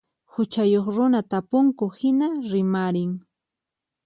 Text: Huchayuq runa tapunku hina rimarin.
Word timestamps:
Huchayuq 0.33 0.87
runa 0.95 1.21
tapunku 1.31 1.85
hina 1.97 2.27
rimarin. 2.51 3.11